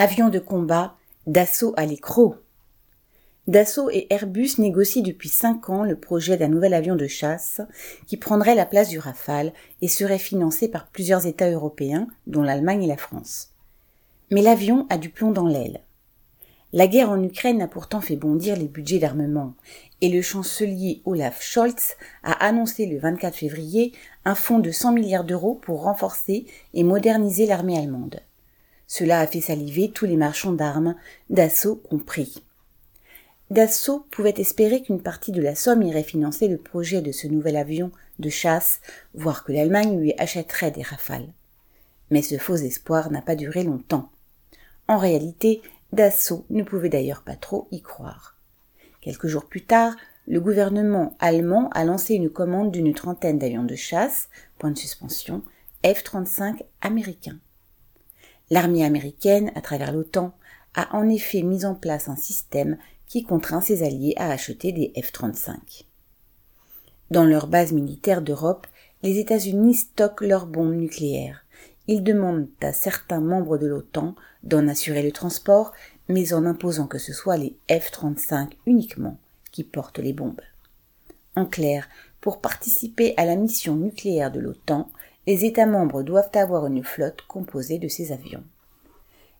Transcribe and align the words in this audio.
Avions 0.00 0.28
de 0.28 0.38
combat, 0.38 0.94
Dassault 1.26 1.74
à 1.76 1.84
l'écrou. 1.84 2.36
Dassault 3.48 3.90
et 3.90 4.06
Airbus 4.10 4.50
négocient 4.58 5.02
depuis 5.02 5.28
cinq 5.28 5.70
ans 5.70 5.82
le 5.82 5.98
projet 5.98 6.36
d'un 6.36 6.46
nouvel 6.46 6.72
avion 6.72 6.94
de 6.94 7.08
chasse 7.08 7.60
qui 8.06 8.16
prendrait 8.16 8.54
la 8.54 8.64
place 8.64 8.90
du 8.90 9.00
Rafale 9.00 9.52
et 9.82 9.88
serait 9.88 10.20
financé 10.20 10.68
par 10.68 10.86
plusieurs 10.86 11.26
États 11.26 11.50
européens, 11.50 12.06
dont 12.28 12.42
l'Allemagne 12.42 12.84
et 12.84 12.86
la 12.86 12.96
France. 12.96 13.54
Mais 14.30 14.40
l'avion 14.40 14.86
a 14.88 14.98
du 14.98 15.10
plomb 15.10 15.32
dans 15.32 15.48
l'aile. 15.48 15.80
La 16.72 16.86
guerre 16.86 17.10
en 17.10 17.20
Ukraine 17.20 17.60
a 17.60 17.66
pourtant 17.66 18.00
fait 18.00 18.14
bondir 18.14 18.54
les 18.54 18.68
budgets 18.68 19.00
d'armement, 19.00 19.54
et 20.00 20.10
le 20.10 20.22
chancelier 20.22 21.02
Olaf 21.06 21.42
Scholz 21.42 21.96
a 22.22 22.46
annoncé 22.46 22.86
le 22.86 23.00
24 23.00 23.34
février 23.34 23.92
un 24.24 24.36
fonds 24.36 24.60
de 24.60 24.70
100 24.70 24.92
milliards 24.92 25.24
d'euros 25.24 25.56
pour 25.56 25.82
renforcer 25.82 26.46
et 26.72 26.84
moderniser 26.84 27.46
l'armée 27.46 27.76
allemande. 27.76 28.20
Cela 28.88 29.20
a 29.20 29.26
fait 29.26 29.42
saliver 29.42 29.90
tous 29.90 30.06
les 30.06 30.16
marchands 30.16 30.54
d'armes, 30.54 30.96
Dassault 31.28 31.76
compris. 31.76 32.42
Dassault 33.50 34.06
pouvait 34.10 34.34
espérer 34.38 34.82
qu'une 34.82 35.02
partie 35.02 35.30
de 35.30 35.42
la 35.42 35.54
somme 35.54 35.82
irait 35.82 36.02
financer 36.02 36.48
le 36.48 36.56
projet 36.56 37.02
de 37.02 37.12
ce 37.12 37.26
nouvel 37.26 37.56
avion 37.56 37.92
de 38.18 38.30
chasse, 38.30 38.80
voire 39.12 39.44
que 39.44 39.52
l'Allemagne 39.52 40.00
lui 40.00 40.14
achèterait 40.16 40.70
des 40.70 40.82
rafales. 40.82 41.28
Mais 42.10 42.22
ce 42.22 42.38
faux 42.38 42.56
espoir 42.56 43.10
n'a 43.10 43.20
pas 43.20 43.36
duré 43.36 43.62
longtemps. 43.62 44.10
En 44.88 44.96
réalité, 44.96 45.60
Dassault 45.92 46.46
ne 46.48 46.62
pouvait 46.62 46.88
d'ailleurs 46.88 47.22
pas 47.22 47.36
trop 47.36 47.68
y 47.70 47.82
croire. 47.82 48.38
Quelques 49.02 49.26
jours 49.26 49.44
plus 49.44 49.64
tard, 49.64 49.96
le 50.26 50.40
gouvernement 50.40 51.14
allemand 51.18 51.68
a 51.72 51.84
lancé 51.84 52.14
une 52.14 52.30
commande 52.30 52.72
d'une 52.72 52.94
trentaine 52.94 53.38
d'avions 53.38 53.64
de 53.64 53.76
chasse, 53.76 54.30
point 54.58 54.70
de 54.70 54.78
suspension, 54.78 55.42
F-35 55.84 56.62
américains. 56.80 57.38
L'armée 58.50 58.84
américaine, 58.84 59.52
à 59.54 59.60
travers 59.60 59.92
l'OTAN, 59.92 60.34
a 60.74 60.94
en 60.96 61.08
effet 61.08 61.42
mis 61.42 61.64
en 61.64 61.74
place 61.74 62.08
un 62.08 62.16
système 62.16 62.78
qui 63.06 63.22
contraint 63.22 63.60
ses 63.60 63.82
alliés 63.82 64.14
à 64.16 64.30
acheter 64.30 64.72
des 64.72 64.92
F-35. 64.96 65.84
Dans 67.10 67.24
leurs 67.24 67.46
bases 67.46 67.72
militaires 67.72 68.22
d'Europe, 68.22 68.66
les 69.02 69.18
États-Unis 69.18 69.74
stockent 69.74 70.20
leurs 70.20 70.46
bombes 70.46 70.74
nucléaires. 70.74 71.44
Ils 71.86 72.02
demandent 72.02 72.48
à 72.60 72.72
certains 72.72 73.20
membres 73.20 73.56
de 73.56 73.66
l'OTAN 73.66 74.14
d'en 74.42 74.68
assurer 74.68 75.02
le 75.02 75.12
transport, 75.12 75.72
mais 76.08 76.32
en 76.34 76.44
imposant 76.44 76.86
que 76.86 76.98
ce 76.98 77.12
soit 77.12 77.38
les 77.38 77.56
F-35 77.70 78.50
uniquement 78.66 79.18
qui 79.52 79.64
portent 79.64 79.98
les 79.98 80.12
bombes. 80.12 80.40
En 81.38 81.46
clair, 81.46 81.88
pour 82.20 82.40
participer 82.40 83.14
à 83.16 83.24
la 83.24 83.36
mission 83.36 83.76
nucléaire 83.76 84.32
de 84.32 84.40
l'OTAN, 84.40 84.90
les 85.28 85.44
États 85.44 85.66
membres 85.66 86.02
doivent 86.02 86.32
avoir 86.34 86.66
une 86.66 86.82
flotte 86.82 87.22
composée 87.28 87.78
de 87.78 87.86
ces 87.86 88.10
avions. 88.10 88.42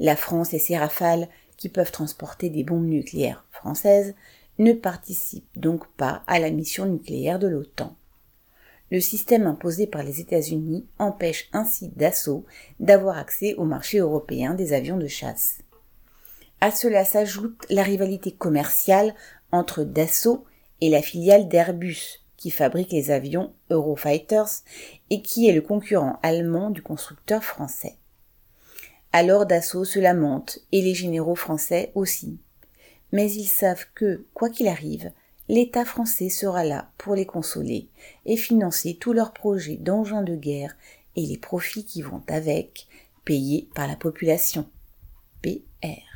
La 0.00 0.16
France 0.16 0.54
et 0.54 0.58
ses 0.58 0.76
rafales, 0.76 1.28
qui 1.56 1.68
peuvent 1.68 1.92
transporter 1.92 2.50
des 2.50 2.64
bombes 2.64 2.88
nucléaires 2.88 3.46
françaises, 3.52 4.16
ne 4.58 4.72
participent 4.72 5.46
donc 5.54 5.86
pas 5.96 6.24
à 6.26 6.40
la 6.40 6.50
mission 6.50 6.86
nucléaire 6.86 7.38
de 7.38 7.46
l'OTAN. 7.46 7.94
Le 8.90 8.98
système 8.98 9.46
imposé 9.46 9.86
par 9.86 10.02
les 10.02 10.18
États-Unis 10.18 10.88
empêche 10.98 11.48
ainsi 11.52 11.92
Dassault 11.94 12.44
d'avoir 12.80 13.18
accès 13.18 13.54
au 13.54 13.66
marché 13.66 13.98
européen 13.98 14.54
des 14.54 14.72
avions 14.72 14.98
de 14.98 15.06
chasse. 15.06 15.58
À 16.60 16.72
cela 16.72 17.04
s'ajoute 17.04 17.64
la 17.70 17.84
rivalité 17.84 18.32
commerciale 18.32 19.14
entre 19.52 19.84
Dassault 19.84 20.44
et 20.80 20.90
la 20.90 21.02
filiale 21.02 21.48
d'Airbus, 21.48 22.20
qui 22.36 22.50
fabrique 22.50 22.92
les 22.92 23.10
avions 23.10 23.54
Eurofighters 23.70 24.62
et 25.10 25.22
qui 25.22 25.48
est 25.48 25.52
le 25.52 25.62
concurrent 25.62 26.18
allemand 26.22 26.70
du 26.70 26.82
constructeur 26.82 27.42
français. 27.42 27.96
Alors 29.12 29.46
Dassault 29.46 29.84
se 29.84 29.98
lamente 29.98 30.58
et 30.72 30.82
les 30.82 30.94
généraux 30.94 31.36
français 31.36 31.92
aussi. 31.94 32.38
Mais 33.12 33.30
ils 33.30 33.46
savent 33.46 33.86
que, 33.94 34.26
quoi 34.34 34.50
qu'il 34.50 34.68
arrive, 34.68 35.12
l'État 35.48 35.84
français 35.84 36.28
sera 36.28 36.64
là 36.64 36.90
pour 36.98 37.14
les 37.14 37.26
consoler 37.26 37.88
et 38.26 38.36
financer 38.36 38.96
tous 39.00 39.12
leurs 39.12 39.32
projets 39.32 39.76
d'engins 39.76 40.22
de 40.22 40.34
guerre 40.34 40.76
et 41.16 41.22
les 41.22 41.38
profits 41.38 41.84
qui 41.84 42.02
vont 42.02 42.22
avec, 42.26 42.88
payés 43.24 43.68
par 43.74 43.86
la 43.86 43.96
population. 43.96 44.68
PR. 45.42 46.13